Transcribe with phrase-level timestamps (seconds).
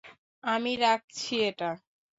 [0.43, 1.71] আমি রাখছি এটা।